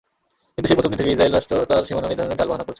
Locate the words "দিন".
0.93-0.99